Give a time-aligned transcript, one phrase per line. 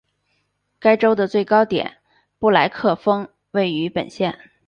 [0.79, 1.97] 该州的最高点
[2.39, 4.35] 布莱克峰位于本县。